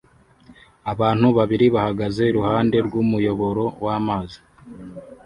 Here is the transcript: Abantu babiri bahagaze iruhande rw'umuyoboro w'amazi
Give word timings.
Abantu 0.91 1.27
babiri 1.37 1.65
bahagaze 1.75 2.21
iruhande 2.31 2.77
rw'umuyoboro 2.87 3.63
w'amazi 3.83 4.39